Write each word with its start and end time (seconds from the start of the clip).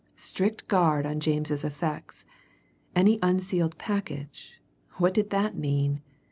Strict 0.15 0.67
guard 0.67 1.05
on 1.05 1.19
James's 1.19 1.63
effects 1.63 2.25
any 2.95 3.19
sealed 3.39 3.77
package 3.77 4.59
what 4.97 5.13
did 5.13 5.29
that 5.29 5.55
mean? 5.55 6.01